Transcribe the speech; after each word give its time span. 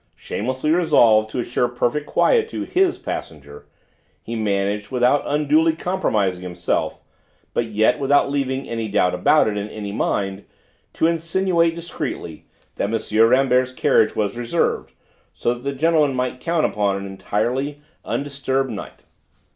Shamelessly 0.15 0.71
resolved 0.71 1.29
to 1.29 1.37
assure 1.39 1.67
perfect 1.67 2.07
quiet 2.07 2.49
to 2.49 2.63
"his" 2.63 2.97
passenger, 2.97 3.67
he 4.23 4.35
managed, 4.35 4.89
without 4.89 5.21
unduly 5.27 5.75
compromising 5.75 6.41
himself 6.41 6.97
but 7.53 7.65
yet 7.65 7.99
without 7.99 8.31
leaving 8.31 8.67
any 8.67 8.87
doubt 8.87 9.13
about 9.13 9.47
it 9.47 9.57
in 9.57 9.69
any 9.69 9.91
mind, 9.91 10.43
to 10.93 11.05
insinuate 11.05 11.75
discreetly 11.75 12.47
that 12.77 12.91
M. 12.91 13.27
Rambert's 13.29 13.71
carriage 13.71 14.15
was 14.15 14.37
reserved, 14.37 14.91
so 15.35 15.53
that 15.53 15.61
that 15.61 15.77
gentleman 15.77 16.15
might 16.15 16.39
count 16.39 16.65
upon 16.65 16.95
an 16.97 17.05
entirely 17.05 17.79
undisturbed 18.03 18.71
night. 18.71 19.03